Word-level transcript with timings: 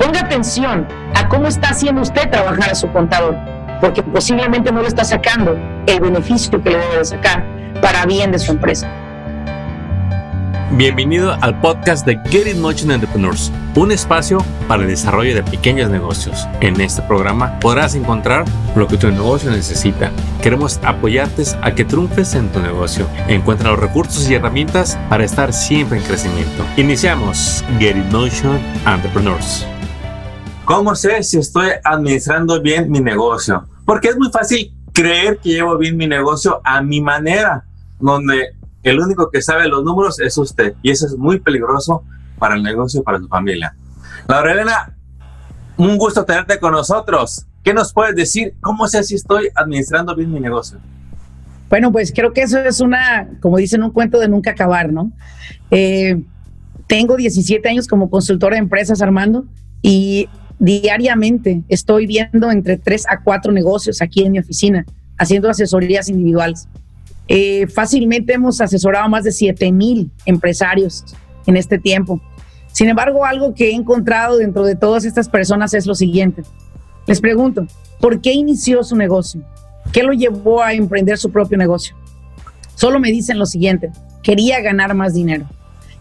Ponga 0.00 0.20
atención 0.20 0.88
a 1.14 1.28
cómo 1.28 1.46
está 1.46 1.68
haciendo 1.68 2.00
usted 2.00 2.30
trabajar 2.30 2.70
a 2.70 2.74
su 2.74 2.90
contador, 2.90 3.36
porque 3.82 4.02
posiblemente 4.02 4.72
no 4.72 4.80
le 4.80 4.88
está 4.88 5.04
sacando 5.04 5.58
el 5.86 6.00
beneficio 6.00 6.62
que 6.62 6.70
le 6.70 6.78
debe 6.78 6.96
de 6.96 7.04
sacar 7.04 7.44
para 7.82 8.06
bien 8.06 8.32
de 8.32 8.38
su 8.38 8.52
empresa. 8.52 8.90
Bienvenido 10.70 11.36
al 11.42 11.60
podcast 11.60 12.06
de 12.06 12.18
Get 12.30 12.46
It 12.46 12.56
Motion 12.56 12.92
Entrepreneurs, 12.92 13.52
un 13.74 13.92
espacio 13.92 14.42
para 14.68 14.84
el 14.84 14.88
desarrollo 14.88 15.34
de 15.34 15.42
pequeños 15.42 15.90
negocios. 15.90 16.48
En 16.62 16.80
este 16.80 17.02
programa 17.02 17.60
podrás 17.60 17.94
encontrar 17.94 18.46
lo 18.74 18.86
que 18.86 18.96
tu 18.96 19.10
negocio 19.10 19.50
necesita. 19.50 20.12
Queremos 20.40 20.80
apoyarte 20.82 21.42
a 21.60 21.72
que 21.74 21.84
triunfes 21.84 22.34
en 22.36 22.48
tu 22.48 22.60
negocio. 22.60 23.06
Encuentra 23.28 23.72
los 23.72 23.78
recursos 23.78 24.30
y 24.30 24.34
herramientas 24.34 24.98
para 25.10 25.24
estar 25.24 25.52
siempre 25.52 25.98
en 25.98 26.04
crecimiento. 26.04 26.64
Iniciamos 26.78 27.62
Get 27.78 27.98
It 27.98 28.10
Motion 28.10 28.58
Entrepreneurs. 28.86 29.66
¿Cómo 30.70 30.94
sé 30.94 31.24
si 31.24 31.36
estoy 31.36 31.70
administrando 31.82 32.62
bien 32.62 32.88
mi 32.92 33.00
negocio? 33.00 33.66
Porque 33.84 34.06
es 34.06 34.16
muy 34.16 34.30
fácil 34.30 34.72
creer 34.92 35.38
que 35.38 35.48
llevo 35.48 35.76
bien 35.76 35.96
mi 35.96 36.06
negocio 36.06 36.60
a 36.62 36.80
mi 36.80 37.00
manera, 37.00 37.64
donde 37.98 38.54
el 38.84 39.00
único 39.00 39.32
que 39.32 39.42
sabe 39.42 39.66
los 39.66 39.82
números 39.82 40.20
es 40.20 40.38
usted. 40.38 40.76
Y 40.80 40.92
eso 40.92 41.06
es 41.06 41.16
muy 41.16 41.40
peligroso 41.40 42.04
para 42.38 42.54
el 42.54 42.62
negocio 42.62 43.00
y 43.00 43.02
para 43.02 43.18
su 43.18 43.26
familia. 43.26 43.74
Laura 44.28 44.52
Elena, 44.52 44.96
un 45.76 45.98
gusto 45.98 46.24
tenerte 46.24 46.60
con 46.60 46.70
nosotros. 46.70 47.46
¿Qué 47.64 47.74
nos 47.74 47.92
puedes 47.92 48.14
decir? 48.14 48.54
¿Cómo 48.60 48.86
sé 48.86 49.02
si 49.02 49.16
estoy 49.16 49.48
administrando 49.56 50.14
bien 50.14 50.32
mi 50.32 50.38
negocio? 50.38 50.78
Bueno, 51.68 51.90
pues 51.90 52.12
creo 52.14 52.32
que 52.32 52.42
eso 52.42 52.60
es 52.60 52.80
una, 52.80 53.28
como 53.40 53.56
dicen, 53.56 53.82
un 53.82 53.90
cuento 53.90 54.20
de 54.20 54.28
nunca 54.28 54.52
acabar, 54.52 54.92
¿no? 54.92 55.10
Eh, 55.72 56.22
tengo 56.86 57.16
17 57.16 57.68
años 57.68 57.88
como 57.88 58.08
consultora 58.08 58.54
de 58.54 58.60
empresas, 58.60 59.02
Armando, 59.02 59.46
y 59.82 60.28
diariamente 60.60 61.62
estoy 61.68 62.06
viendo 62.06 62.50
entre 62.50 62.76
tres 62.76 63.04
a 63.08 63.20
cuatro 63.22 63.50
negocios 63.50 64.00
aquí 64.00 64.22
en 64.22 64.32
mi 64.32 64.38
oficina, 64.38 64.84
haciendo 65.18 65.50
asesorías 65.50 66.08
individuales. 66.08 66.68
Eh, 67.26 67.66
fácilmente 67.66 68.34
hemos 68.34 68.60
asesorado 68.60 69.08
más 69.08 69.24
de 69.24 69.32
7 69.32 69.72
mil 69.72 70.10
empresarios 70.26 71.04
en 71.46 71.56
este 71.56 71.78
tiempo. 71.78 72.20
Sin 72.72 72.88
embargo, 72.88 73.24
algo 73.24 73.54
que 73.54 73.70
he 73.70 73.74
encontrado 73.74 74.36
dentro 74.36 74.64
de 74.64 74.76
todas 74.76 75.04
estas 75.04 75.28
personas 75.28 75.74
es 75.74 75.86
lo 75.86 75.94
siguiente. 75.94 76.42
Les 77.06 77.20
pregunto, 77.20 77.66
¿por 77.98 78.20
qué 78.20 78.32
inició 78.32 78.84
su 78.84 78.96
negocio? 78.96 79.42
¿Qué 79.92 80.02
lo 80.02 80.12
llevó 80.12 80.62
a 80.62 80.74
emprender 80.74 81.18
su 81.18 81.30
propio 81.32 81.56
negocio? 81.56 81.96
Solo 82.74 83.00
me 83.00 83.10
dicen 83.10 83.38
lo 83.38 83.46
siguiente, 83.46 83.90
quería 84.22 84.60
ganar 84.60 84.94
más 84.94 85.14
dinero. 85.14 85.46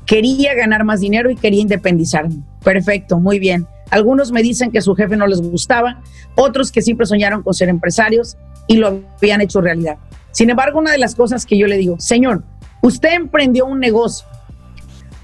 Quería 0.05 0.55
ganar 0.55 0.83
más 0.83 1.00
dinero 1.00 1.30
y 1.30 1.36
quería 1.36 1.61
independizarme. 1.61 2.42
Perfecto, 2.64 3.20
muy 3.20 3.38
bien. 3.38 3.67
Algunos 3.90 4.32
me 4.32 4.42
dicen 4.42 4.72
que 4.72 4.82
su 4.82 4.95
jefe 4.95 5.18
no 5.18 5.28
les 5.28 5.42
gustaba, 5.42 6.02
otros 6.36 6.72
que 6.72 6.82
siempre 6.82 7.06
soñaron 7.06 7.44
con 7.44 7.54
ser 7.54 7.70
empresarios 7.70 8.38
y 8.68 8.78
lo 8.78 9.02
habían 9.18 9.42
hecho 9.42 9.62
realidad. 9.62 9.98
Sin 10.32 10.50
embargo, 10.50 10.80
una 10.80 10.92
de 10.92 11.00
las 11.00 11.16
cosas 11.16 11.45
que 11.45 11.58
yo 11.58 11.68
le 11.68 11.78
digo, 11.78 12.00
señor, 12.00 12.44
usted 12.82 13.14
emprendió 13.14 13.66
un 13.66 13.80
negocio 13.80 14.28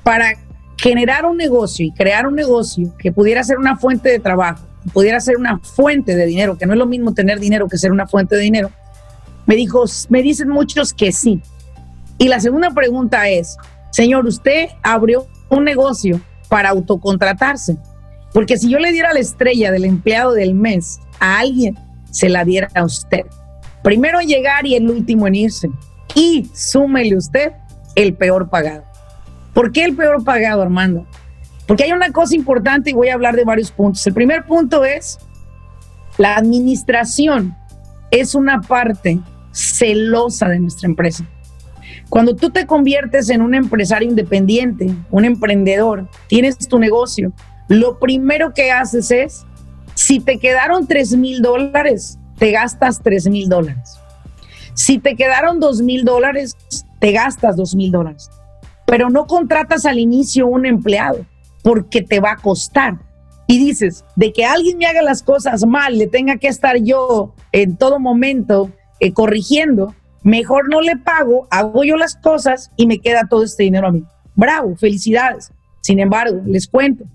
para 0.03 0.33
generar 0.77 1.25
un 1.25 1.37
negocio 1.37 1.85
y 1.85 1.91
crear 1.91 2.27
un 2.27 2.35
negocio 2.35 2.93
que 2.97 3.11
pudiera 3.11 3.43
ser 3.43 3.57
una 3.57 3.77
fuente 3.77 4.09
de 4.09 4.19
trabajo, 4.19 4.65
pudiera 4.93 5.19
ser 5.19 5.37
una 5.37 5.59
fuente 5.59 6.15
de 6.15 6.25
dinero, 6.25 6.57
que 6.57 6.65
no 6.65 6.73
es 6.73 6.79
lo 6.79 6.85
mismo 6.85 7.13
tener 7.13 7.39
dinero 7.39 7.67
que 7.67 7.77
ser 7.77 7.91
una 7.91 8.07
fuente 8.07 8.35
de 8.35 8.41
dinero. 8.41 8.71
Me 9.45 9.55
dijo, 9.55 9.85
me 10.09 10.21
dicen 10.21 10.49
muchos 10.49 10.93
que 10.93 11.11
sí. 11.11 11.41
Y 12.17 12.27
la 12.27 12.39
segunda 12.39 12.71
pregunta 12.71 13.29
es, 13.29 13.57
señor, 13.91 14.25
usted 14.25 14.69
abrió 14.81 15.27
un 15.49 15.63
negocio 15.63 16.19
para 16.49 16.69
autocontratarse. 16.69 17.77
Porque 18.35 18.57
si 18.57 18.69
yo 18.69 18.79
le 18.79 18.91
diera 18.91 19.13
la 19.13 19.21
estrella 19.21 19.71
del 19.71 19.85
empleado 19.85 20.33
del 20.33 20.55
mes 20.55 20.99
a 21.21 21.39
alguien, 21.39 21.79
se 22.11 22.27
la 22.27 22.43
diera 22.43 22.67
a 22.75 22.83
usted. 22.83 23.25
Primero 23.81 24.19
en 24.19 24.27
llegar 24.27 24.67
y 24.67 24.75
el 24.75 24.89
último 24.89 25.25
en 25.25 25.35
irse. 25.35 25.69
Y 26.15 26.49
súmele 26.53 27.15
usted 27.15 27.53
el 27.95 28.13
peor 28.13 28.49
pagado. 28.49 28.83
¿Por 29.53 29.71
qué 29.71 29.85
el 29.85 29.95
peor 29.95 30.21
pagado, 30.25 30.61
Armando? 30.61 31.07
Porque 31.65 31.85
hay 31.85 31.93
una 31.93 32.11
cosa 32.11 32.35
importante 32.35 32.89
y 32.89 32.93
voy 32.93 33.07
a 33.07 33.13
hablar 33.13 33.37
de 33.37 33.45
varios 33.45 33.71
puntos. 33.71 34.05
El 34.05 34.13
primer 34.13 34.45
punto 34.45 34.83
es, 34.83 35.17
la 36.17 36.35
administración 36.35 37.55
es 38.11 38.35
una 38.35 38.59
parte 38.59 39.17
celosa 39.53 40.49
de 40.49 40.59
nuestra 40.59 40.89
empresa. 40.89 41.25
Cuando 42.09 42.35
tú 42.35 42.49
te 42.49 42.65
conviertes 42.65 43.29
en 43.29 43.41
un 43.41 43.55
empresario 43.55 44.09
independiente, 44.09 44.93
un 45.09 45.23
emprendedor, 45.23 46.09
tienes 46.27 46.57
tu 46.57 46.79
negocio, 46.79 47.31
lo 47.67 47.99
primero 47.99 48.53
que 48.53 48.71
haces 48.71 49.11
es, 49.11 49.45
si 49.95 50.19
te 50.19 50.37
quedaron 50.39 50.87
3 50.87 51.17
mil 51.17 51.41
dólares, 51.41 52.19
te 52.37 52.51
gastas 52.51 53.01
3 53.01 53.29
mil 53.29 53.49
dólares. 53.49 53.97
Si 54.73 54.99
te 54.99 55.15
quedaron 55.15 55.59
2 55.59 55.81
mil 55.81 56.03
dólares, 56.03 56.55
te 56.99 57.11
gastas 57.11 57.55
2 57.55 57.75
mil 57.75 57.91
dólares. 57.91 58.29
Pero 58.85 59.09
no 59.09 59.25
contratas 59.25 59.85
al 59.85 59.99
inicio 59.99 60.47
un 60.47 60.65
empleado 60.65 61.25
porque 61.63 62.01
te 62.01 62.19
va 62.19 62.33
a 62.33 62.37
costar. 62.37 62.99
Y 63.47 63.57
dices, 63.57 64.03
de 64.15 64.33
que 64.33 64.45
alguien 64.45 64.77
me 64.77 64.85
haga 64.85 65.01
las 65.01 65.23
cosas 65.23 65.65
mal, 65.65 65.97
le 65.97 66.07
tenga 66.07 66.37
que 66.37 66.47
estar 66.47 66.77
yo 66.77 67.33
en 67.51 67.77
todo 67.77 67.99
momento 67.99 68.71
eh, 68.99 69.13
corrigiendo, 69.13 69.95
mejor 70.23 70.69
no 70.69 70.81
le 70.81 70.97
pago, 70.97 71.47
hago 71.51 71.83
yo 71.83 71.95
las 71.95 72.15
cosas 72.15 72.71
y 72.75 72.87
me 72.87 72.99
queda 72.99 73.27
todo 73.29 73.43
este 73.43 73.63
dinero 73.63 73.87
a 73.87 73.91
mí. 73.91 74.03
Bravo, 74.35 74.75
felicidades. 74.75 75.51
Sin 75.81 75.99
embargo, 75.99 76.41
les 76.45 76.67
cuento, 76.67 77.05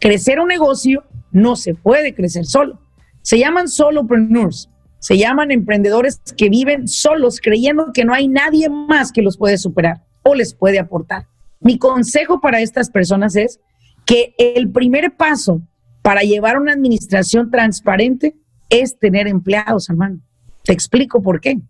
crecer 0.00 0.40
un 0.40 0.48
negocio 0.48 1.04
no 1.30 1.54
se 1.56 1.74
puede 1.74 2.14
crecer 2.14 2.46
solo. 2.46 2.80
Se 3.22 3.38
llaman 3.38 3.68
solopreneurs, 3.68 4.70
se 4.98 5.18
llaman 5.18 5.50
emprendedores 5.50 6.20
que 6.36 6.48
viven 6.48 6.88
solos 6.88 7.40
creyendo 7.40 7.92
que 7.92 8.04
no 8.04 8.14
hay 8.14 8.28
nadie 8.28 8.68
más 8.68 9.12
que 9.12 9.22
los 9.22 9.36
puede 9.36 9.58
superar 9.58 10.04
o 10.22 10.34
les 10.34 10.54
puede 10.54 10.78
aportar. 10.78 11.26
Mi 11.60 11.78
consejo 11.78 12.40
para 12.40 12.60
estas 12.60 12.90
personas 12.90 13.36
es 13.36 13.60
que 14.06 14.34
el 14.38 14.70
primer 14.70 15.14
paso 15.16 15.62
para 16.02 16.22
llevar 16.22 16.58
una 16.58 16.72
administración 16.72 17.50
transparente 17.50 18.34
es 18.70 18.98
tener 18.98 19.28
empleados, 19.28 19.90
hermano. 19.90 20.20
Te 20.64 20.72
explico 20.72 21.22
por 21.22 21.40
qué. 21.40 21.60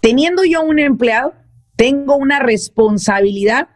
Teniendo 0.00 0.44
yo 0.44 0.62
un 0.62 0.78
empleado, 0.78 1.34
tengo 1.74 2.16
una 2.16 2.38
responsabilidad 2.38 3.68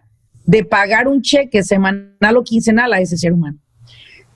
de 0.51 0.65
pagar 0.65 1.07
un 1.07 1.23
cheque 1.23 1.63
semanal 1.63 2.37
o 2.37 2.43
quincenal 2.43 2.93
a 2.93 3.01
ese 3.01 3.17
ser 3.17 3.33
humano. 3.33 3.57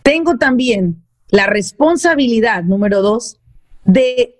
Tengo 0.05 0.37
también 0.37 1.03
la 1.29 1.47
responsabilidad, 1.47 2.63
número 2.63 3.03
dos, 3.03 3.41
de 3.85 4.37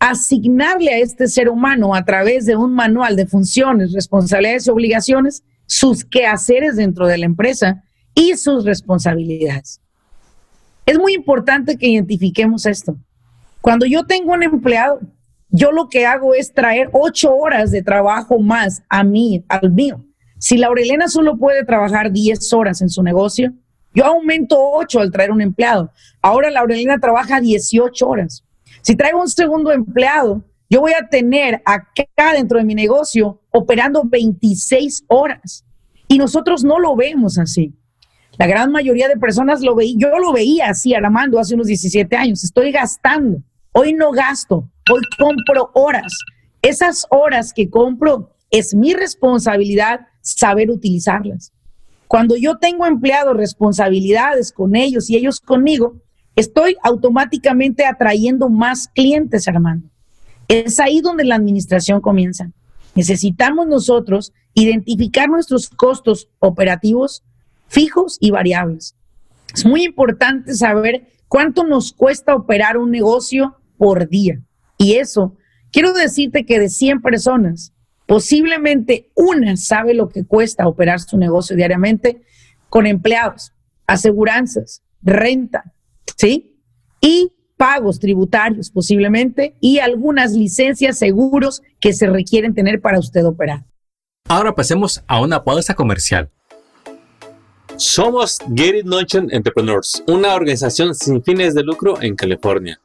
asignarle 0.00 0.92
a 0.92 0.98
este 0.98 1.28
ser 1.28 1.48
humano 1.48 1.94
a 1.94 2.04
través 2.04 2.46
de 2.46 2.56
un 2.56 2.74
manual 2.74 3.14
de 3.14 3.26
funciones, 3.26 3.92
responsabilidades 3.92 4.66
y 4.66 4.70
obligaciones 4.70 5.44
sus 5.66 6.04
quehaceres 6.04 6.74
dentro 6.74 7.06
de 7.06 7.18
la 7.18 7.26
empresa 7.26 7.84
y 8.16 8.34
sus 8.34 8.64
responsabilidades. 8.64 9.80
Es 10.84 10.98
muy 10.98 11.14
importante 11.14 11.78
que 11.78 11.86
identifiquemos 11.86 12.66
esto. 12.66 12.96
Cuando 13.60 13.86
yo 13.86 14.04
tengo 14.04 14.32
un 14.32 14.42
empleado, 14.42 14.98
yo 15.50 15.70
lo 15.70 15.88
que 15.88 16.06
hago 16.06 16.34
es 16.34 16.52
traer 16.52 16.90
ocho 16.92 17.36
horas 17.36 17.70
de 17.70 17.84
trabajo 17.84 18.40
más 18.40 18.82
a 18.88 19.04
mí, 19.04 19.44
al 19.48 19.70
mío. 19.70 20.04
Si 20.44 20.58
Laurelena 20.58 21.08
solo 21.08 21.38
puede 21.38 21.64
trabajar 21.64 22.12
10 22.12 22.52
horas 22.52 22.82
en 22.82 22.90
su 22.90 23.02
negocio, 23.02 23.54
yo 23.94 24.04
aumento 24.04 24.58
8 24.60 25.00
al 25.00 25.10
traer 25.10 25.30
un 25.30 25.40
empleado. 25.40 25.90
Ahora 26.20 26.50
Laurelena 26.50 26.98
trabaja 26.98 27.40
18 27.40 28.06
horas. 28.06 28.44
Si 28.82 28.94
traigo 28.94 29.22
un 29.22 29.30
segundo 29.30 29.72
empleado, 29.72 30.44
yo 30.68 30.82
voy 30.82 30.92
a 30.92 31.08
tener 31.08 31.62
acá 31.64 32.34
dentro 32.34 32.58
de 32.58 32.64
mi 32.64 32.74
negocio 32.74 33.40
operando 33.52 34.02
26 34.04 35.06
horas. 35.08 35.64
Y 36.08 36.18
nosotros 36.18 36.62
no 36.62 36.78
lo 36.78 36.94
vemos 36.94 37.38
así. 37.38 37.72
La 38.36 38.46
gran 38.46 38.70
mayoría 38.70 39.08
de 39.08 39.16
personas 39.16 39.62
lo 39.62 39.74
veía, 39.74 39.96
yo 39.96 40.18
lo 40.18 40.34
veía 40.34 40.68
así, 40.68 40.92
Armando, 40.92 41.38
hace 41.38 41.54
unos 41.54 41.68
17 41.68 42.14
años. 42.16 42.44
Estoy 42.44 42.70
gastando. 42.70 43.38
Hoy 43.72 43.94
no 43.94 44.10
gasto, 44.10 44.68
hoy 44.92 45.00
compro 45.18 45.70
horas. 45.72 46.12
Esas 46.60 47.06
horas 47.08 47.54
que 47.54 47.70
compro 47.70 48.36
es 48.50 48.74
mi 48.74 48.92
responsabilidad 48.92 50.08
saber 50.24 50.70
utilizarlas. 50.70 51.52
Cuando 52.08 52.36
yo 52.36 52.56
tengo 52.56 52.86
empleados, 52.86 53.36
responsabilidades 53.36 54.52
con 54.52 54.74
ellos 54.74 55.08
y 55.10 55.16
ellos 55.16 55.40
conmigo, 55.40 56.00
estoy 56.34 56.76
automáticamente 56.82 57.84
atrayendo 57.86 58.48
más 58.48 58.88
clientes, 58.88 59.46
hermano. 59.46 59.82
Es 60.48 60.80
ahí 60.80 61.00
donde 61.00 61.24
la 61.24 61.36
administración 61.36 62.00
comienza. 62.00 62.50
Necesitamos 62.94 63.66
nosotros 63.66 64.32
identificar 64.54 65.28
nuestros 65.28 65.68
costos 65.68 66.28
operativos 66.38 67.22
fijos 67.68 68.18
y 68.20 68.30
variables. 68.30 68.94
Es 69.52 69.64
muy 69.64 69.84
importante 69.84 70.54
saber 70.54 71.08
cuánto 71.28 71.64
nos 71.64 71.92
cuesta 71.92 72.34
operar 72.34 72.76
un 72.76 72.90
negocio 72.90 73.56
por 73.76 74.08
día. 74.08 74.40
Y 74.78 74.94
eso, 74.94 75.36
quiero 75.72 75.92
decirte 75.92 76.46
que 76.46 76.60
de 76.60 76.68
100 76.68 77.02
personas, 77.02 77.72
Posiblemente 78.06 79.10
una 79.14 79.56
sabe 79.56 79.94
lo 79.94 80.08
que 80.08 80.24
cuesta 80.24 80.68
operar 80.68 81.00
su 81.00 81.16
negocio 81.16 81.56
diariamente 81.56 82.22
con 82.68 82.86
empleados. 82.86 83.52
aseguranzas, 83.86 84.82
renta, 85.02 85.74
¿sí? 86.16 86.58
Y 87.00 87.32
pagos 87.56 88.00
tributarios 88.00 88.70
posiblemente 88.70 89.56
y 89.60 89.78
algunas 89.78 90.32
licencias 90.32 90.98
seguros 90.98 91.62
que 91.80 91.92
se 91.92 92.06
requieren 92.06 92.54
tener 92.54 92.80
para 92.80 92.98
usted 92.98 93.24
operar. 93.24 93.64
Ahora 94.28 94.54
pasemos 94.54 95.02
a 95.06 95.20
una 95.20 95.44
pausa 95.44 95.74
comercial. 95.74 96.30
Somos 97.76 98.38
Get 98.54 98.76
It 98.76 98.86
Notion 98.86 99.28
Entrepreneurs, 99.30 100.02
una 100.06 100.34
organización 100.34 100.94
sin 100.94 101.22
fines 101.22 101.54
de 101.54 101.62
lucro 101.62 102.00
en 102.00 102.16
California. 102.16 102.80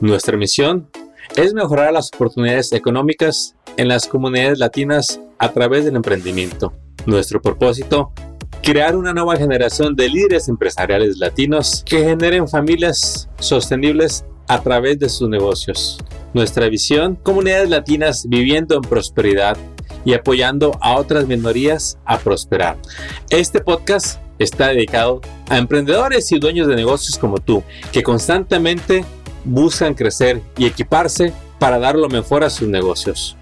Nuestra 0.00 0.36
misión 0.36 0.88
es 1.36 1.54
mejorar 1.54 1.92
las 1.92 2.10
oportunidades 2.14 2.72
económicas 2.72 3.54
en 3.76 3.88
las 3.88 4.06
comunidades 4.06 4.58
latinas 4.58 5.20
a 5.38 5.52
través 5.52 5.84
del 5.84 5.96
emprendimiento. 5.96 6.72
Nuestro 7.06 7.40
propósito, 7.42 8.12
crear 8.62 8.96
una 8.96 9.12
nueva 9.12 9.36
generación 9.36 9.94
de 9.94 10.08
líderes 10.08 10.48
empresariales 10.48 11.18
latinos 11.18 11.82
que 11.84 12.04
generen 12.04 12.48
familias 12.48 13.28
sostenibles 13.38 14.24
a 14.48 14.62
través 14.62 14.98
de 14.98 15.08
sus 15.08 15.28
negocios. 15.28 15.98
Nuestra 16.32 16.68
visión, 16.68 17.16
comunidades 17.16 17.68
latinas 17.68 18.26
viviendo 18.28 18.76
en 18.76 18.82
prosperidad 18.82 19.56
y 20.04 20.14
apoyando 20.14 20.76
a 20.80 20.96
otras 20.96 21.26
minorías 21.26 21.98
a 22.04 22.18
prosperar. 22.18 22.76
Este 23.30 23.60
podcast 23.60 24.20
está 24.38 24.68
dedicado 24.68 25.20
a 25.48 25.58
emprendedores 25.58 26.30
y 26.32 26.38
dueños 26.38 26.66
de 26.66 26.76
negocios 26.76 27.18
como 27.18 27.38
tú, 27.38 27.62
que 27.92 28.02
constantemente 28.02 29.04
buscan 29.44 29.94
crecer 29.94 30.42
y 30.56 30.66
equiparse 30.66 31.32
para 31.58 31.78
dar 31.78 31.96
lo 31.96 32.08
mejor 32.08 32.44
a 32.44 32.50
sus 32.50 32.68
negocios. 32.68 33.36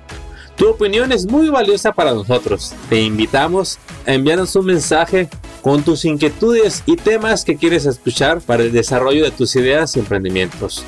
Tu 0.57 0.69
opinión 0.69 1.13
es 1.13 1.27
muy 1.27 1.49
valiosa 1.49 1.93
para 1.93 2.13
nosotros. 2.13 2.75
Te 2.89 3.01
invitamos 3.01 3.79
a 4.07 4.13
enviarnos 4.13 4.55
un 4.55 4.67
mensaje 4.67 5.29
con 5.63 5.83
tus 5.83 6.05
inquietudes 6.05 6.83
y 6.87 6.97
temas 6.97 7.45
que 7.45 7.57
quieres 7.57 7.87
escuchar 7.87 8.41
para 8.41 8.65
el 8.65 8.73
desarrollo 8.73 9.25
de 9.25 9.31
tus 9.31 9.55
ideas 9.57 9.97
y 9.97 10.01
emprendimientos. 10.01 10.85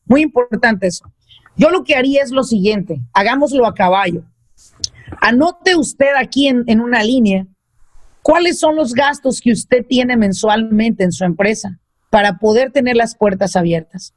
Muy 0.05 0.21
importante 0.21 0.87
eso. 0.87 1.05
Yo 1.55 1.69
lo 1.69 1.83
que 1.83 1.95
haría 1.95 2.21
es 2.21 2.31
lo 2.31 2.43
siguiente, 2.43 3.01
hagámoslo 3.13 3.65
a 3.65 3.73
caballo. 3.73 4.23
Anote 5.21 5.75
usted 5.75 6.15
aquí 6.17 6.47
en, 6.47 6.63
en 6.67 6.79
una 6.79 7.03
línea 7.03 7.45
cuáles 8.21 8.59
son 8.59 8.75
los 8.75 8.93
gastos 8.93 9.41
que 9.41 9.51
usted 9.51 9.85
tiene 9.87 10.15
mensualmente 10.15 11.03
en 11.03 11.11
su 11.11 11.25
empresa 11.25 11.79
para 12.09 12.37
poder 12.37 12.71
tener 12.71 12.95
las 12.95 13.15
puertas 13.15 13.55
abiertas. 13.55 14.13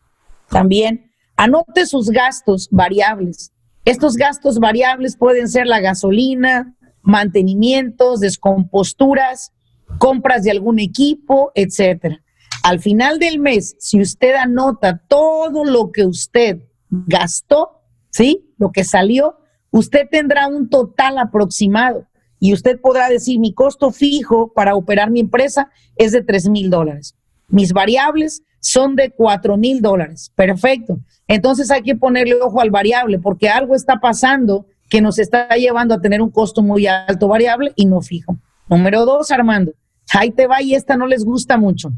También 0.48 1.10
anote 1.36 1.86
sus 1.86 2.10
gastos 2.10 2.68
variables. 2.70 3.52
Estos 3.84 4.16
gastos 4.16 4.58
variables 4.58 5.16
pueden 5.16 5.48
ser 5.48 5.66
la 5.66 5.80
gasolina, 5.80 6.76
mantenimientos, 7.02 8.20
descomposturas, 8.20 9.52
compras 9.98 10.44
de 10.44 10.50
algún 10.50 10.78
equipo, 10.78 11.52
etcétera. 11.54 12.22
Al 12.62 12.80
final 12.80 13.18
del 13.18 13.38
mes, 13.38 13.76
si 13.78 14.00
usted 14.00 14.34
anota 14.34 15.02
todo 15.08 15.64
lo 15.64 15.92
que 15.92 16.04
usted 16.04 16.60
gastó, 16.90 17.82
¿sí? 18.10 18.52
Lo 18.58 18.70
que 18.70 18.84
salió, 18.84 19.38
usted 19.70 20.08
tendrá 20.10 20.48
un 20.48 20.68
total 20.68 21.18
aproximado 21.18 22.06
y 22.38 22.52
usted 22.52 22.80
podrá 22.80 23.08
decir, 23.08 23.38
mi 23.38 23.52
costo 23.52 23.90
fijo 23.90 24.52
para 24.52 24.74
operar 24.74 25.10
mi 25.10 25.20
empresa 25.20 25.70
es 25.96 26.12
de 26.12 26.22
3 26.22 26.48
mil 26.48 26.70
dólares. 26.70 27.14
Mis 27.48 27.72
variables 27.72 28.42
son 28.60 28.94
de 28.96 29.10
4 29.10 29.56
mil 29.56 29.80
dólares. 29.80 30.32
Perfecto. 30.34 30.98
Entonces 31.26 31.70
hay 31.70 31.82
que 31.82 31.96
ponerle 31.96 32.34
ojo 32.40 32.60
al 32.60 32.70
variable 32.70 33.18
porque 33.18 33.48
algo 33.48 33.74
está 33.74 34.00
pasando 34.00 34.66
que 34.90 35.00
nos 35.00 35.18
está 35.18 35.48
llevando 35.56 35.94
a 35.94 36.00
tener 36.00 36.20
un 36.20 36.30
costo 36.30 36.62
muy 36.62 36.86
alto 36.86 37.28
variable 37.28 37.72
y 37.76 37.86
no 37.86 38.02
fijo. 38.02 38.36
Número 38.68 39.06
dos, 39.06 39.30
Armando. 39.30 39.72
Ahí 40.12 40.32
te 40.32 40.46
va 40.46 40.60
y 40.60 40.74
esta 40.74 40.96
no 40.96 41.06
les 41.06 41.24
gusta 41.24 41.56
mucho. 41.56 41.92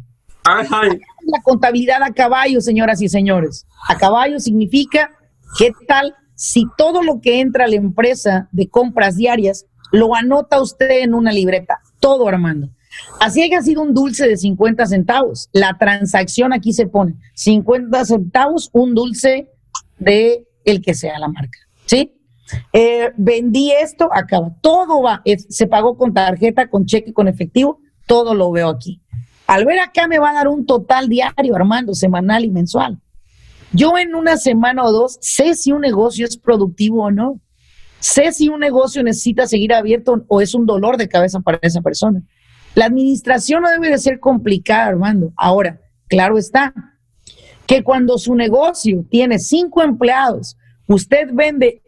La 0.45 1.43
contabilidad 1.43 2.03
a 2.03 2.13
caballo, 2.13 2.61
señoras 2.61 3.01
y 3.01 3.09
señores. 3.09 3.67
A 3.89 3.97
caballo 3.97 4.39
significa 4.39 5.11
qué 5.59 5.73
tal 5.89 6.15
si 6.35 6.67
todo 6.77 7.03
lo 7.03 7.21
que 7.21 7.41
entra 7.41 7.65
a 7.65 7.69
la 7.69 7.77
empresa 7.77 8.49
de 8.53 8.69
compras 8.69 9.17
diarias 9.17 9.67
lo 9.93 10.15
anota 10.15 10.61
usted 10.61 11.03
en 11.03 11.15
una 11.15 11.33
libreta. 11.33 11.81
Todo, 12.01 12.29
Armando. 12.29 12.69
Así 13.21 13.43
haya 13.43 13.63
sido 13.63 13.83
un 13.83 13.95
dulce 13.95 14.29
de 14.29 14.37
50 14.37 14.87
centavos. 14.87 15.49
La 15.53 15.79
transacción 15.79 16.53
aquí 16.53 16.73
se 16.73 16.87
pone 16.87 17.15
50 17.35 18.05
centavos, 18.05 18.69
un 18.73 18.95
dulce 18.95 19.49
de 19.99 20.47
el 20.65 20.83
que 20.83 20.95
sea 20.95 21.19
la 21.19 21.29
marca. 21.29 21.59
¿Sí? 21.87 22.13
Eh, 22.73 23.13
vendí 23.17 23.73
esto, 23.73 24.11
acaba. 24.13 24.55
Todo 24.61 25.03
va, 25.03 25.23
se 25.49 25.67
pagó 25.67 25.97
con 25.97 26.13
tarjeta, 26.13 26.69
con 26.69 26.87
cheque, 26.87 27.13
con 27.13 27.29
efectivo, 27.29 27.81
todo 28.07 28.35
lo 28.35 28.51
veo 28.51 28.69
aquí. 28.69 29.01
Al 29.47 29.65
ver 29.65 29.81
acá 29.81 30.09
me 30.09 30.19
va 30.19 30.31
a 30.31 30.35
dar 30.35 30.49
un 30.49 30.67
total 30.67 31.09
diario, 31.09 31.55
Armando, 31.55 31.95
semanal 31.95 32.45
y 32.45 32.51
mensual. 32.51 32.99
Yo 33.73 33.97
en 33.99 34.15
una 34.15 34.37
semana 34.37 34.85
o 34.85 34.93
dos 34.93 35.19
sé 35.21 35.55
si 35.55 35.73
un 35.73 35.81
negocio 35.81 36.27
es 36.27 36.37
productivo 36.37 37.05
o 37.05 37.11
no. 37.11 37.41
Sé 38.01 38.33
si 38.33 38.49
un 38.49 38.61
negocio 38.61 39.03
necesita 39.03 39.47
seguir 39.47 39.73
abierto 39.73 40.25
o 40.29 40.41
es 40.41 40.55
un 40.55 40.67
dolor 40.67 40.97
de 40.97 41.09
cabeza 41.09 41.41
para 41.41 41.59
esa 41.63 41.81
persona. 41.81 42.23
La 42.75 42.87
administración 42.87 43.63
no 43.63 43.71
debe 43.71 43.91
de 43.91 43.99
ser 43.99 44.19
complicada, 44.19 44.87
Armando. 44.87 45.33
Ahora, 45.37 45.81
claro 46.09 46.39
está, 46.39 46.75
que 47.67 47.83
cuando 47.83 48.19
su 48.19 48.35
negocio 48.35 49.05
tiene 49.11 49.39
cinco 49.39 49.83
empleados, 49.83 50.57
usted 50.87 51.29
vende 51.33 51.82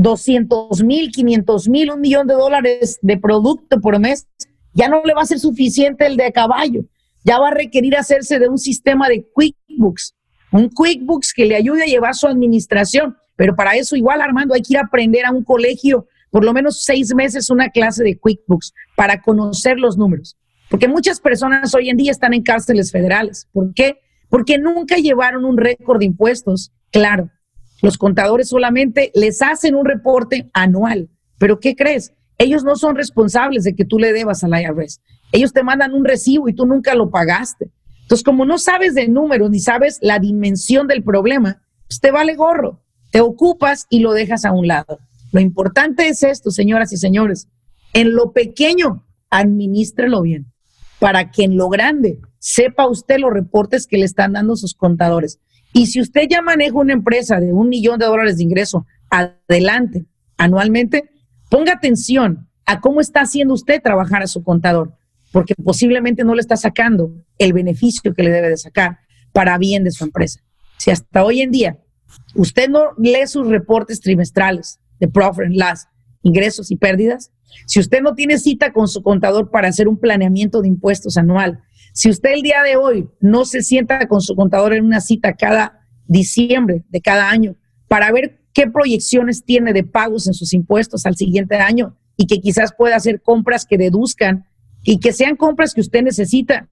200 0.00 0.82
mil, 0.82 1.10
500 1.10 1.68
mil, 1.68 1.90
un 1.90 2.00
millón 2.00 2.26
de 2.26 2.34
dólares 2.34 2.98
de 3.02 3.18
producto 3.18 3.80
por 3.80 3.98
mes, 3.98 4.26
ya 4.72 4.88
no 4.88 5.02
le 5.04 5.14
va 5.14 5.22
a 5.22 5.26
ser 5.26 5.38
suficiente 5.38 6.06
el 6.06 6.16
de 6.16 6.32
caballo. 6.32 6.84
Ya 7.24 7.38
va 7.38 7.48
a 7.48 7.54
requerir 7.54 7.96
hacerse 7.96 8.38
de 8.38 8.48
un 8.48 8.58
sistema 8.58 9.08
de 9.08 9.26
QuickBooks, 9.34 10.14
un 10.52 10.68
QuickBooks 10.68 11.34
que 11.34 11.44
le 11.44 11.56
ayude 11.56 11.82
a 11.82 11.86
llevar 11.86 12.14
su 12.14 12.26
administración. 12.26 13.16
Pero 13.36 13.54
para 13.54 13.76
eso, 13.76 13.96
igual, 13.96 14.20
Armando, 14.20 14.54
hay 14.54 14.62
que 14.62 14.74
ir 14.74 14.78
a 14.78 14.82
aprender 14.82 15.24
a 15.26 15.32
un 15.32 15.44
colegio 15.44 16.06
por 16.30 16.44
lo 16.44 16.52
menos 16.52 16.82
seis 16.84 17.12
meses 17.14 17.50
una 17.50 17.70
clase 17.70 18.04
de 18.04 18.16
QuickBooks 18.16 18.72
para 18.96 19.20
conocer 19.20 19.78
los 19.78 19.98
números. 19.98 20.36
Porque 20.70 20.88
muchas 20.88 21.20
personas 21.20 21.74
hoy 21.74 21.90
en 21.90 21.96
día 21.96 22.12
están 22.12 22.32
en 22.32 22.42
cárceles 22.42 22.92
federales. 22.92 23.48
¿Por 23.52 23.74
qué? 23.74 23.98
Porque 24.28 24.56
nunca 24.56 24.96
llevaron 24.96 25.44
un 25.44 25.56
récord 25.56 25.98
de 25.98 26.06
impuestos. 26.06 26.72
Claro, 26.92 27.30
los 27.82 27.98
contadores 27.98 28.48
solamente 28.48 29.10
les 29.14 29.42
hacen 29.42 29.74
un 29.74 29.84
reporte 29.84 30.50
anual. 30.52 31.08
Pero 31.38 31.60
¿qué 31.60 31.74
crees? 31.74 32.12
Ellos 32.38 32.64
no 32.64 32.76
son 32.76 32.96
responsables 32.96 33.64
de 33.64 33.74
que 33.74 33.84
tú 33.84 33.98
le 33.98 34.12
debas 34.12 34.44
al 34.44 34.58
IRS. 34.60 35.00
Ellos 35.32 35.52
te 35.52 35.62
mandan 35.62 35.94
un 35.94 36.04
recibo 36.04 36.48
y 36.48 36.54
tú 36.54 36.66
nunca 36.66 36.94
lo 36.94 37.10
pagaste. 37.10 37.70
Entonces, 38.02 38.24
como 38.24 38.44
no 38.44 38.58
sabes 38.58 38.94
de 38.94 39.08
números 39.08 39.50
ni 39.50 39.60
sabes 39.60 39.98
la 40.00 40.18
dimensión 40.18 40.86
del 40.86 41.02
problema, 41.04 41.62
pues 41.86 42.00
te 42.00 42.10
vale 42.10 42.34
gorro. 42.34 42.82
Te 43.12 43.20
ocupas 43.20 43.86
y 43.88 44.00
lo 44.00 44.12
dejas 44.12 44.44
a 44.44 44.52
un 44.52 44.66
lado. 44.66 44.98
Lo 45.32 45.40
importante 45.40 46.08
es 46.08 46.22
esto, 46.22 46.50
señoras 46.50 46.92
y 46.92 46.96
señores. 46.96 47.48
En 47.92 48.14
lo 48.14 48.32
pequeño, 48.32 49.04
administrelo 49.30 50.22
bien, 50.22 50.52
para 50.98 51.30
que 51.30 51.44
en 51.44 51.56
lo 51.56 51.68
grande 51.68 52.20
sepa 52.38 52.88
usted 52.88 53.18
los 53.18 53.32
reportes 53.32 53.86
que 53.86 53.98
le 53.98 54.04
están 54.04 54.32
dando 54.32 54.56
sus 54.56 54.74
contadores. 54.74 55.38
Y 55.72 55.86
si 55.86 56.00
usted 56.00 56.22
ya 56.28 56.42
maneja 56.42 56.74
una 56.74 56.92
empresa 56.92 57.38
de 57.40 57.52
un 57.52 57.68
millón 57.68 57.98
de 57.98 58.06
dólares 58.06 58.36
de 58.36 58.44
ingreso 58.44 58.86
adelante 59.08 60.06
anualmente, 60.36 61.10
ponga 61.48 61.72
atención 61.72 62.48
a 62.66 62.80
cómo 62.80 63.00
está 63.00 63.20
haciendo 63.20 63.54
usted 63.54 63.82
trabajar 63.82 64.22
a 64.22 64.26
su 64.26 64.42
contador, 64.42 64.94
porque 65.32 65.54
posiblemente 65.54 66.24
no 66.24 66.34
le 66.34 66.40
está 66.40 66.56
sacando 66.56 67.12
el 67.38 67.52
beneficio 67.52 68.14
que 68.14 68.22
le 68.22 68.30
debe 68.30 68.48
de 68.48 68.56
sacar 68.56 68.98
para 69.32 69.58
bien 69.58 69.84
de 69.84 69.90
su 69.90 70.04
empresa. 70.04 70.40
Si 70.76 70.90
hasta 70.90 71.24
hoy 71.24 71.40
en 71.40 71.50
día 71.50 71.78
usted 72.34 72.68
no 72.68 72.92
lee 72.96 73.26
sus 73.26 73.46
reportes 73.48 74.00
trimestrales 74.00 74.80
de 74.98 75.08
profit 75.08 75.46
and 75.46 75.56
loss, 75.56 75.86
ingresos 76.22 76.70
y 76.70 76.76
pérdidas, 76.76 77.32
si 77.66 77.80
usted 77.80 78.00
no 78.00 78.14
tiene 78.14 78.38
cita 78.38 78.72
con 78.72 78.88
su 78.88 79.02
contador 79.02 79.50
para 79.50 79.68
hacer 79.68 79.88
un 79.88 79.98
planeamiento 79.98 80.62
de 80.62 80.68
impuestos 80.68 81.16
anual, 81.16 81.62
si 81.92 82.08
usted 82.10 82.30
el 82.32 82.42
día 82.42 82.62
de 82.62 82.76
hoy 82.76 83.08
no 83.20 83.44
se 83.44 83.62
sienta 83.62 84.06
con 84.06 84.20
su 84.20 84.36
contador 84.36 84.74
en 84.74 84.84
una 84.84 85.00
cita 85.00 85.34
cada 85.34 85.86
diciembre 86.06 86.84
de 86.88 87.00
cada 87.00 87.30
año 87.30 87.56
para 87.88 88.12
ver 88.12 88.40
qué 88.52 88.68
proyecciones 88.68 89.44
tiene 89.44 89.72
de 89.72 89.84
pagos 89.84 90.26
en 90.26 90.34
sus 90.34 90.52
impuestos 90.52 91.06
al 91.06 91.16
siguiente 91.16 91.56
año 91.56 91.96
y 92.16 92.26
que 92.26 92.40
quizás 92.40 92.72
pueda 92.76 92.96
hacer 92.96 93.22
compras 93.22 93.64
que 93.64 93.78
deduzcan 93.78 94.46
y 94.82 95.00
que 95.00 95.12
sean 95.12 95.36
compras 95.36 95.74
que 95.74 95.80
usted 95.80 96.02
necesita 96.02 96.68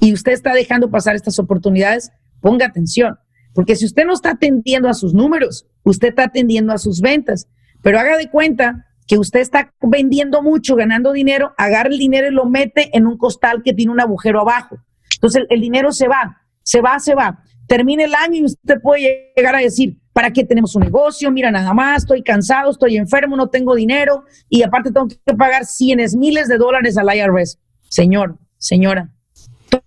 y 0.00 0.12
usted 0.12 0.32
está 0.32 0.52
dejando 0.52 0.90
pasar 0.90 1.14
estas 1.14 1.38
oportunidades, 1.38 2.10
ponga 2.40 2.66
atención, 2.66 3.18
porque 3.54 3.76
si 3.76 3.84
usted 3.84 4.04
no 4.04 4.14
está 4.14 4.30
atendiendo 4.30 4.88
a 4.88 4.94
sus 4.94 5.14
números, 5.14 5.66
usted 5.84 6.08
está 6.08 6.24
atendiendo 6.24 6.72
a 6.72 6.78
sus 6.78 7.00
ventas, 7.00 7.48
pero 7.82 7.98
haga 7.98 8.16
de 8.16 8.30
cuenta 8.30 8.86
que 9.12 9.18
usted 9.18 9.40
está 9.40 9.70
vendiendo 9.82 10.40
mucho, 10.40 10.74
ganando 10.74 11.12
dinero, 11.12 11.52
agarra 11.58 11.90
el 11.90 11.98
dinero 11.98 12.28
y 12.28 12.30
lo 12.30 12.46
mete 12.46 12.96
en 12.96 13.06
un 13.06 13.18
costal 13.18 13.62
que 13.62 13.74
tiene 13.74 13.92
un 13.92 14.00
agujero 14.00 14.40
abajo. 14.40 14.78
Entonces 15.16 15.44
el, 15.50 15.60
dinero 15.60 15.92
se 15.92 16.08
va, 16.08 16.40
se 16.62 16.80
va, 16.80 16.98
se 16.98 17.14
va. 17.14 17.44
Termina 17.66 18.04
el 18.04 18.14
año 18.14 18.36
y 18.36 18.44
usted 18.46 18.80
puede 18.80 19.34
llegar 19.36 19.54
a 19.54 19.58
decir, 19.58 19.98
¿para 20.14 20.32
qué 20.32 20.44
tenemos 20.44 20.74
un 20.76 20.84
negocio? 20.84 21.30
Mira, 21.30 21.50
nada 21.50 21.74
más, 21.74 22.04
estoy 22.04 22.22
cansado, 22.22 22.70
estoy 22.70 22.96
enfermo, 22.96 23.36
no 23.36 23.50
tengo 23.50 23.74
dinero 23.74 24.24
y 24.48 24.62
aparte 24.62 24.90
tengo 24.90 25.08
que 25.08 25.34
pagar 25.34 25.66
cientos, 25.66 26.14
miles 26.14 26.48
de 26.48 26.56
dólares 26.56 26.96
al 26.96 27.14
IRS. 27.14 27.58
Señor, 27.90 28.38
señora, 28.56 29.12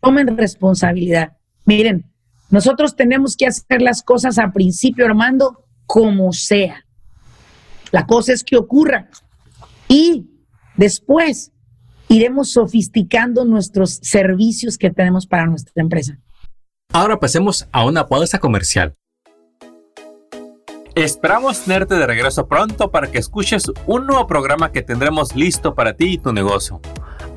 tomen 0.01 0.37
responsabilidad. 0.37 1.35
Miren, 1.65 2.05
nosotros 2.51 2.95
tenemos 2.95 3.35
que 3.35 3.47
hacer 3.47 3.81
las 3.81 4.03
cosas 4.03 4.37
a 4.37 4.53
principio, 4.53 5.03
Armando, 5.03 5.65
como 5.87 6.31
sea. 6.31 6.84
La 7.95 8.05
cosa 8.05 8.33
es 8.33 8.43
que 8.43 8.57
ocurra. 8.57 9.07
Y 9.87 10.29
después 10.75 11.53
iremos 12.09 12.51
sofisticando 12.51 13.45
nuestros 13.45 14.01
servicios 14.03 14.77
que 14.77 14.91
tenemos 14.91 15.25
para 15.25 15.45
nuestra 15.45 15.81
empresa. 15.81 16.19
Ahora 16.91 17.17
pasemos 17.21 17.65
a 17.71 17.85
una 17.85 18.05
pausa 18.05 18.37
comercial. 18.37 18.95
Esperamos 20.93 21.61
tenerte 21.61 21.95
de 21.95 22.05
regreso 22.05 22.45
pronto 22.49 22.91
para 22.91 23.09
que 23.09 23.17
escuches 23.17 23.71
un 23.85 24.07
nuevo 24.07 24.27
programa 24.27 24.73
que 24.73 24.81
tendremos 24.81 25.33
listo 25.33 25.73
para 25.73 25.95
ti 25.95 26.15
y 26.15 26.17
tu 26.17 26.33
negocio. 26.33 26.81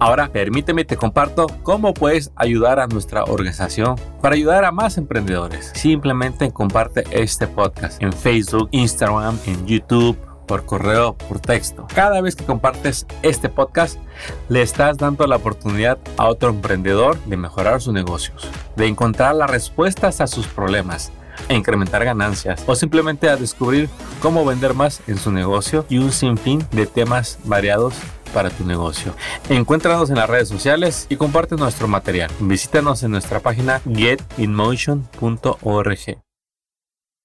Ahora 0.00 0.32
permíteme 0.32 0.84
te 0.84 0.96
comparto 0.96 1.46
cómo 1.62 1.94
puedes 1.94 2.32
ayudar 2.34 2.80
a 2.80 2.88
nuestra 2.88 3.22
organización 3.22 3.94
para 4.20 4.34
ayudar 4.34 4.64
a 4.64 4.72
más 4.72 4.98
emprendedores. 4.98 5.70
Simplemente 5.76 6.50
comparte 6.50 7.04
este 7.12 7.46
podcast 7.46 8.02
en 8.02 8.12
Facebook, 8.12 8.68
Instagram, 8.72 9.38
en 9.46 9.64
YouTube 9.64 10.18
por 10.48 10.64
correo, 10.64 11.14
por 11.14 11.38
texto. 11.38 11.86
Cada 11.94 12.20
vez 12.20 12.34
que 12.34 12.44
compartes 12.44 13.06
este 13.22 13.48
podcast, 13.48 14.00
le 14.48 14.62
estás 14.62 14.98
dando 14.98 15.28
la 15.28 15.36
oportunidad 15.36 15.98
a 16.16 16.26
otro 16.26 16.48
emprendedor 16.48 17.16
de 17.26 17.36
mejorar 17.36 17.80
sus 17.80 17.94
negocios, 17.94 18.48
de 18.74 18.88
encontrar 18.88 19.36
las 19.36 19.48
respuestas 19.48 20.20
a 20.20 20.26
sus 20.26 20.48
problemas, 20.48 21.12
e 21.48 21.54
incrementar 21.54 22.04
ganancias 22.04 22.64
o 22.66 22.74
simplemente 22.74 23.28
a 23.28 23.36
descubrir 23.36 23.88
cómo 24.20 24.44
vender 24.44 24.74
más 24.74 25.00
en 25.06 25.18
su 25.18 25.30
negocio 25.30 25.86
y 25.88 25.98
un 25.98 26.10
sinfín 26.10 26.66
de 26.72 26.86
temas 26.86 27.38
variados 27.44 27.94
para 28.34 28.50
tu 28.50 28.64
negocio. 28.64 29.14
Encuéntranos 29.48 30.10
en 30.10 30.16
las 30.16 30.28
redes 30.28 30.48
sociales 30.48 31.06
y 31.08 31.16
comparte 31.16 31.56
nuestro 31.56 31.88
material. 31.88 32.30
Visítanos 32.40 33.02
en 33.02 33.12
nuestra 33.12 33.40
página 33.40 33.80
getinmotion.org. 33.86 36.18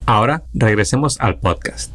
Ahora 0.05 0.43
regresemos 0.53 1.19
al 1.19 1.39
podcast. 1.39 1.93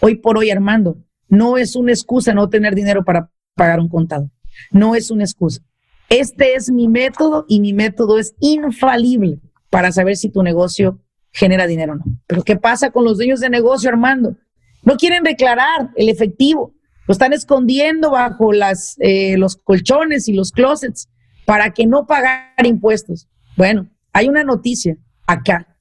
Hoy 0.00 0.16
por 0.16 0.38
hoy, 0.38 0.50
Armando, 0.50 0.98
no 1.28 1.58
es 1.58 1.76
una 1.76 1.92
excusa 1.92 2.32
no 2.32 2.48
tener 2.48 2.74
dinero 2.74 3.04
para 3.04 3.30
pagar 3.54 3.80
un 3.80 3.88
contado. 3.88 4.30
No 4.70 4.94
es 4.94 5.10
una 5.10 5.24
excusa. 5.24 5.62
Este 6.08 6.54
es 6.54 6.70
mi 6.70 6.88
método 6.88 7.44
y 7.48 7.60
mi 7.60 7.72
método 7.72 8.18
es 8.18 8.34
infalible 8.40 9.40
para 9.68 9.92
saber 9.92 10.16
si 10.16 10.30
tu 10.30 10.42
negocio 10.42 10.98
genera 11.32 11.66
dinero 11.66 11.92
o 11.92 11.96
no. 11.96 12.04
Pero 12.26 12.42
¿qué 12.42 12.56
pasa 12.56 12.90
con 12.90 13.04
los 13.04 13.18
dueños 13.18 13.40
de 13.40 13.50
negocio, 13.50 13.90
Armando? 13.90 14.36
No 14.82 14.96
quieren 14.96 15.22
declarar 15.22 15.90
el 15.94 16.08
efectivo. 16.08 16.74
Lo 17.06 17.12
están 17.12 17.32
escondiendo 17.32 18.10
bajo 18.10 18.50
eh, 18.98 19.36
los 19.36 19.56
colchones 19.56 20.28
y 20.28 20.32
los 20.32 20.50
closets 20.50 21.08
para 21.44 21.72
que 21.72 21.86
no 21.86 22.06
pagar 22.06 22.64
impuestos. 22.64 23.28
Bueno, 23.56 23.88
hay 24.12 24.28
una 24.28 24.44
noticia 24.44 24.96
acá. 25.26 25.76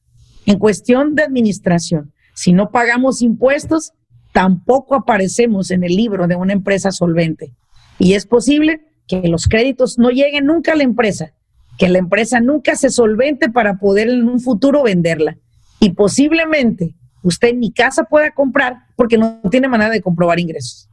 En 0.46 0.60
cuestión 0.60 1.16
de 1.16 1.24
administración, 1.24 2.14
si 2.34 2.54
no 2.54 2.72
pagamos 2.72 3.22
impuestos, 3.22 3.94
tampoco 4.32 4.96
aparecemos 4.96 5.72
en 5.72 5.84
el 5.84 5.96
libro 5.96 6.28
de 6.28 6.36
una 6.36 6.54
empresa 6.54 6.92
solvente. 6.92 7.54
Y 7.98 8.14
es 8.14 8.26
posible 8.26 8.82
que 9.08 9.28
los 9.28 9.48
créditos 9.48 9.98
no 9.98 10.10
lleguen 10.10 10.46
nunca 10.46 10.74
a 10.74 10.76
la 10.76 10.84
empresa, 10.84 11.34
que 11.78 11.90
la 11.90 11.98
empresa 11.98 12.40
nunca 12.40 12.76
se 12.76 12.90
solvente 12.90 13.50
para 13.50 13.80
poder 13.80 14.10
en 14.10 14.28
un 14.28 14.40
futuro 14.40 14.84
venderla. 14.84 15.38
Y 15.80 15.92
posiblemente 15.92 16.96
usted 17.24 17.54
ni 17.56 17.72
casa 17.72 18.04
pueda 18.04 18.32
comprar 18.32 18.78
porque 18.96 19.18
no 19.18 19.40
tiene 19.50 19.68
manera 19.68 19.90
de 19.90 20.02
comprobar 20.02 20.40
ingresos. 20.40 20.90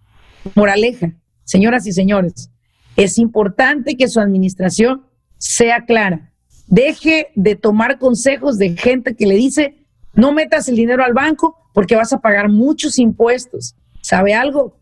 Moraleja, 0.54 1.12
señoras 1.44 1.86
y 1.86 1.92
señores, 1.92 2.50
es 2.96 3.18
importante 3.18 3.96
que 3.96 4.08
su 4.08 4.20
administración 4.20 5.06
sea 5.38 5.84
clara. 5.84 6.32
Deje 6.66 7.28
de 7.34 7.54
tomar 7.54 7.98
consejos 7.98 8.58
de 8.58 8.76
gente 8.76 9.14
que 9.14 9.26
le 9.26 9.34
dice, 9.34 9.86
no 10.14 10.32
metas 10.32 10.68
el 10.68 10.76
dinero 10.76 11.04
al 11.04 11.12
banco 11.12 11.56
porque 11.76 11.94
vas 11.94 12.10
a 12.14 12.22
pagar 12.22 12.48
muchos 12.48 12.98
impuestos. 12.98 13.76
¿Sabe 14.00 14.32
algo? 14.32 14.78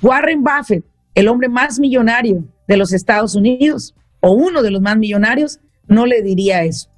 Warren 0.00 0.42
Buffett, 0.42 0.82
el 1.14 1.28
hombre 1.28 1.50
más 1.50 1.78
millonario 1.78 2.42
de 2.66 2.78
los 2.78 2.94
Estados 2.94 3.34
Unidos, 3.34 3.94
o 4.20 4.32
uno 4.32 4.62
de 4.62 4.70
los 4.70 4.80
más 4.80 4.96
millonarios, 4.96 5.60
no 5.88 6.06
le 6.06 6.22
diría 6.22 6.64
eso. 6.64 6.88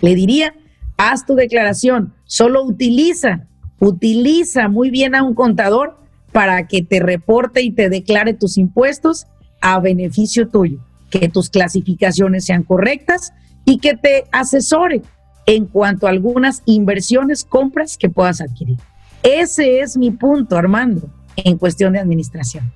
Le 0.00 0.14
diría, 0.14 0.54
haz 0.96 1.26
tu 1.26 1.34
declaración, 1.34 2.14
solo 2.24 2.64
utiliza, 2.64 3.46
utiliza 3.80 4.68
muy 4.68 4.88
bien 4.88 5.14
a 5.14 5.24
un 5.24 5.34
contador 5.34 5.98
para 6.32 6.66
que 6.66 6.80
te 6.80 7.00
reporte 7.00 7.60
y 7.60 7.70
te 7.70 7.90
declare 7.90 8.32
tus 8.32 8.56
impuestos 8.56 9.26
a 9.60 9.78
beneficio 9.78 10.48
tuyo, 10.48 10.78
que 11.10 11.28
tus 11.28 11.50
clasificaciones 11.50 12.46
sean 12.46 12.62
correctas 12.62 13.34
y 13.66 13.76
que 13.76 13.94
te 13.94 14.24
asesore 14.32 15.02
en 15.46 15.66
cuanto 15.66 16.06
a 16.06 16.10
algunas 16.10 16.62
inversiones, 16.64 17.44
compras 17.44 17.96
que 17.96 18.08
puedas 18.08 18.40
adquirir. 18.40 18.78
Ese 19.22 19.80
es 19.80 19.96
mi 19.96 20.10
punto, 20.10 20.56
Armando, 20.56 21.08
en 21.36 21.58
cuestión 21.58 21.92
de 21.92 22.00
administración. 22.00 22.72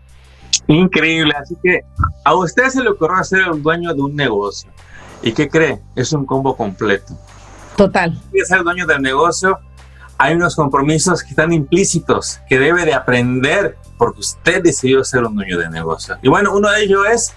Increíble, 0.66 1.34
así 1.40 1.56
que 1.62 1.80
a 2.24 2.34
usted 2.34 2.68
se 2.68 2.82
le 2.82 2.90
ocurrió 2.90 3.22
ser 3.24 3.50
un 3.50 3.62
dueño 3.62 3.94
de 3.94 4.02
un 4.02 4.14
negocio. 4.14 4.70
¿Y 5.22 5.32
qué 5.32 5.48
cree? 5.48 5.80
Es 5.96 6.12
un 6.12 6.24
combo 6.24 6.56
completo. 6.56 7.18
Total. 7.76 8.20
Si 8.32 8.40
ser 8.44 8.62
dueño 8.62 8.86
del 8.86 9.02
negocio, 9.02 9.58
hay 10.18 10.34
unos 10.34 10.56
compromisos 10.56 11.22
que 11.22 11.30
están 11.30 11.52
implícitos, 11.52 12.40
que 12.48 12.58
debe 12.58 12.84
de 12.84 12.92
aprender 12.92 13.76
porque 13.96 14.20
usted 14.20 14.62
decidió 14.62 15.04
ser 15.04 15.24
un 15.24 15.36
dueño 15.36 15.58
de 15.58 15.70
negocio. 15.70 16.16
Y 16.22 16.28
bueno, 16.28 16.54
uno 16.54 16.70
de 16.70 16.82
ellos 16.82 17.06
es 17.10 17.34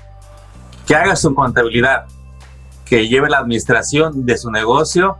que 0.86 0.96
haga 0.96 1.16
su 1.16 1.34
contabilidad 1.34 2.06
que 2.92 3.08
lleve 3.08 3.30
la 3.30 3.38
administración 3.38 4.26
de 4.26 4.38
su 4.38 4.52
negocio 4.52 5.16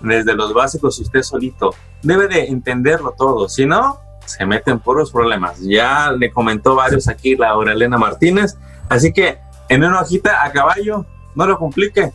desde 0.00 0.34
los 0.34 0.52
básicos 0.52 0.98
usted 0.98 1.22
solito. 1.22 1.72
Debe 2.02 2.26
de 2.26 2.46
entenderlo 2.46 3.14
todo, 3.16 3.48
si 3.48 3.64
no, 3.64 4.00
se 4.26 4.44
meten 4.44 4.80
puros 4.80 5.12
problemas. 5.12 5.60
Ya 5.60 6.10
le 6.10 6.32
comentó 6.32 6.74
varios 6.74 7.06
aquí 7.06 7.36
Laura 7.36 7.74
Elena 7.74 7.96
Martínez, 7.96 8.58
así 8.88 9.12
que 9.12 9.38
en 9.68 9.84
una 9.84 10.00
hojita 10.00 10.44
a 10.44 10.50
caballo, 10.50 11.06
no 11.36 11.46
lo 11.46 11.56
complique. 11.60 12.12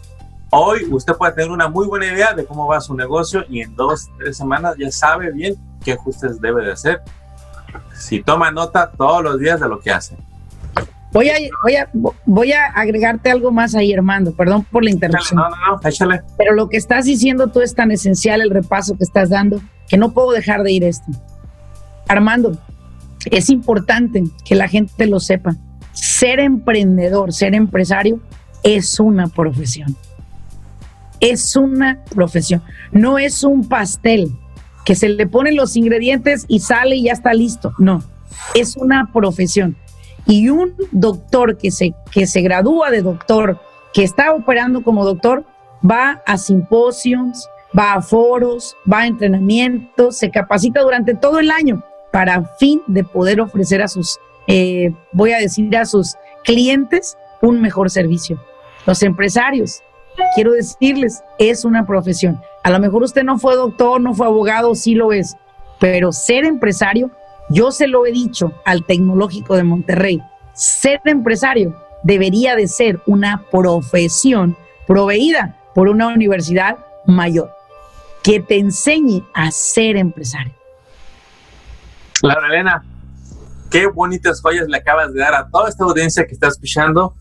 Hoy 0.50 0.86
usted 0.92 1.14
puede 1.14 1.32
tener 1.32 1.52
una 1.52 1.70
muy 1.70 1.88
buena 1.88 2.08
idea 2.08 2.34
de 2.34 2.44
cómo 2.44 2.68
va 2.68 2.82
su 2.82 2.94
negocio 2.94 3.46
y 3.48 3.62
en 3.62 3.74
dos, 3.78 4.10
tres 4.18 4.36
semanas 4.36 4.76
ya 4.78 4.92
sabe 4.92 5.32
bien 5.32 5.56
qué 5.86 5.94
ajustes 5.94 6.42
debe 6.42 6.66
de 6.66 6.74
hacer. 6.74 7.02
Si 7.94 8.22
toma 8.22 8.52
nota 8.52 8.92
todos 8.92 9.24
los 9.24 9.40
días 9.40 9.58
de 9.62 9.70
lo 9.70 9.80
que 9.80 9.90
hace. 9.90 10.18
Voy 11.14 11.30
a, 11.30 11.36
voy 11.64 11.76
a, 11.76 11.90
voy 12.26 12.52
a 12.52 12.66
agregarte 12.66 13.32
algo 13.32 13.52
más 13.52 13.76
ahí, 13.76 13.94
Armando. 13.94 14.36
Perdón 14.36 14.66
por 14.70 14.84
la 14.84 14.92
interrupción. 14.92 15.40
no, 15.40 15.50
no, 15.50 15.56
no, 15.82 15.90
échale. 15.90 16.22
Pero 16.38 16.54
lo 16.54 16.70
que 16.70 16.78
estás 16.78 17.06
diciendo 17.06 17.48
tú 17.48 17.62
es 17.62 17.74
tan 17.74 17.92
esencial, 17.92 18.42
el 18.42 18.50
repaso 18.50 18.98
que 18.98 19.04
estás 19.04 19.30
dando, 19.30 19.62
que 19.88 19.98
no 19.98 20.14
puedo 20.14 20.32
dejar 20.32 20.64
de 20.64 20.72
ir 20.72 20.84
esto. 20.84 21.06
Armando, 22.08 22.58
es 23.26 23.50
importante 23.50 24.24
que 24.46 24.56
la 24.56 24.68
gente 24.68 25.08
lo 25.08 25.20
sepa. 25.20 25.56
Ser 25.94 26.40
emprendedor, 26.40 27.34
ser 27.34 27.56
empresario, 27.56 28.20
es 28.64 29.00
una 29.00 29.28
profesión. 29.28 29.96
Es 31.20 31.56
una 31.56 32.04
profesión. 32.14 32.62
No 32.92 33.18
es 33.18 33.44
un 33.44 33.68
pastel 33.68 34.32
que 34.86 34.96
se 34.96 35.10
le 35.10 35.28
ponen 35.28 35.56
los 35.56 35.76
ingredientes 35.76 36.46
y 36.48 36.60
sale 36.60 36.96
y 36.96 37.04
ya 37.04 37.14
está 37.14 37.34
listo. 37.34 37.74
No, 37.78 38.04
es 38.56 38.78
una 38.78 39.12
profesión. 39.12 39.76
Y 40.28 40.50
un 40.50 40.76
doctor 40.92 41.58
que 41.58 41.72
se, 41.72 41.94
que 42.12 42.28
se 42.28 42.42
gradúa 42.42 42.92
de 42.92 43.02
doctor, 43.02 43.60
que 43.94 44.04
está 44.04 44.34
operando 44.34 44.84
como 44.84 45.06
doctor, 45.06 45.46
va 45.90 46.22
a 46.26 46.38
simposios, 46.38 47.50
va 47.78 47.94
a 47.94 48.02
foros, 48.02 48.76
va 48.92 49.00
a 49.00 49.08
entrenamientos, 49.08 50.18
se 50.18 50.30
capacita 50.30 50.82
durante 50.82 51.14
todo 51.14 51.40
el 51.40 51.50
año 51.50 51.84
para 52.12 52.44
fin 52.60 52.82
de 52.88 53.04
poder 53.04 53.42
ofrecer 53.42 53.82
a 53.82 53.88
sus, 53.88 54.20
eh, 54.48 54.92
voy 55.12 55.32
a 55.32 55.40
decir, 55.40 55.76
a 55.78 55.86
sus 55.86 56.16
clientes 56.44 57.18
un 57.42 57.62
mejor 57.62 57.90
servicio. 57.90 58.42
Los 58.86 59.04
empresarios, 59.04 59.82
quiero 60.36 60.54
decirles, 60.54 61.24
es 61.38 61.66
una 61.66 61.86
profesión. 61.86 62.42
A 62.64 62.70
lo 62.72 62.80
mejor 62.80 63.04
usted 63.04 63.24
no 63.24 63.38
fue 63.38 63.56
doctor, 63.56 64.02
no 64.02 64.14
fue 64.14 64.28
abogado, 64.28 64.74
sí 64.76 64.96
lo 64.96 65.12
es, 65.12 65.36
pero 65.80 66.12
ser 66.12 66.46
empresario, 66.46 67.12
yo 67.50 67.72
se 67.72 67.88
lo 67.88 68.06
he 68.06 68.12
dicho 68.12 68.52
al 68.66 68.86
Tecnológico 68.86 69.56
de 69.56 69.64
Monterrey, 69.64 70.22
ser 70.54 71.00
empresario 71.06 71.76
debería 72.04 72.56
de 72.56 72.68
ser 72.68 73.02
una 73.06 73.44
profesión 73.52 74.58
proveída 74.86 75.56
por 75.74 75.88
una 75.88 76.08
universidad 76.08 76.78
mayor 77.06 77.52
que 78.24 78.40
te 78.40 78.58
enseñe 78.58 79.24
a 79.34 79.52
ser 79.52 79.96
empresario. 79.96 80.54
Laura 82.22 82.48
Elena, 82.48 82.84
qué 83.70 83.88
bonitas 83.88 84.42
joyas 84.42 84.68
le 84.68 84.78
acabas 84.78 85.14
de 85.14 85.20
dar 85.20 85.36
a 85.36 85.48
toda 85.48 85.70
esta 85.70 85.86
audiencia 85.86 86.26
que 86.26 86.34
está 86.34 86.48
escuchando. 86.48 87.14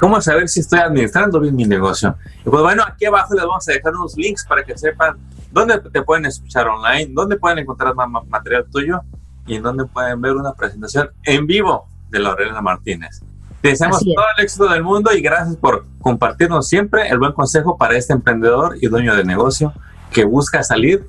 ¿Cómo 0.00 0.20
saber 0.20 0.48
si 0.48 0.60
estoy 0.60 0.80
administrando 0.80 1.38
bien 1.38 1.54
mi 1.54 1.64
negocio? 1.64 2.16
Y 2.40 2.50
pues 2.50 2.62
bueno, 2.62 2.82
aquí 2.84 3.04
abajo 3.04 3.34
les 3.34 3.44
vamos 3.44 3.68
a 3.68 3.72
dejar 3.72 3.94
unos 3.94 4.16
links 4.16 4.44
para 4.44 4.64
que 4.64 4.76
sepan 4.76 5.16
dónde 5.52 5.78
te 5.78 6.02
pueden 6.02 6.26
escuchar 6.26 6.66
online, 6.66 7.12
dónde 7.12 7.36
pueden 7.36 7.60
encontrar 7.60 7.94
más 7.94 8.26
material 8.26 8.64
tuyo 8.72 9.00
y 9.46 9.56
en 9.56 9.62
dónde 9.62 9.84
pueden 9.86 10.20
ver 10.20 10.34
una 10.34 10.52
presentación 10.52 11.10
en 11.24 11.46
vivo 11.46 11.86
de 12.10 12.18
Lorena 12.18 12.60
Martínez. 12.60 13.20
Te 13.60 13.70
deseamos 13.70 14.00
todo 14.00 14.24
el 14.36 14.44
éxito 14.44 14.68
del 14.68 14.82
mundo 14.82 15.10
y 15.12 15.22
gracias 15.22 15.56
por 15.56 15.86
compartirnos 16.00 16.68
siempre 16.68 17.08
el 17.08 17.18
buen 17.18 17.32
consejo 17.32 17.78
para 17.78 17.96
este 17.96 18.12
emprendedor 18.12 18.76
y 18.80 18.88
dueño 18.88 19.16
de 19.16 19.24
negocio 19.24 19.72
que 20.12 20.24
busca 20.24 20.62
salir 20.62 21.08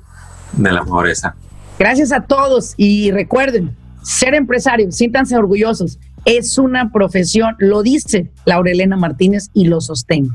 de 0.52 0.72
la 0.72 0.82
pobreza. 0.84 1.34
Gracias 1.78 2.12
a 2.12 2.22
todos 2.22 2.72
y 2.78 3.10
recuerden, 3.10 3.76
ser 4.02 4.34
empresario, 4.34 4.90
siéntanse 4.90 5.36
orgullosos. 5.36 5.98
Es 6.24 6.56
una 6.56 6.90
profesión, 6.90 7.54
lo 7.58 7.82
dice 7.82 8.32
Laurelena 8.46 8.96
Martínez 8.96 9.50
y 9.52 9.66
lo 9.66 9.80
sostengo. 9.80 10.34